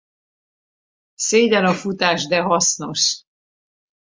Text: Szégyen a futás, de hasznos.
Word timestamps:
Szégyen 1.15 1.65
a 1.65 1.73
futás, 1.73 2.27
de 2.27 2.39
hasznos. 2.41 3.21